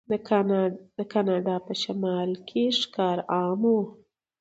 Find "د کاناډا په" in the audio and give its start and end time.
0.97-1.73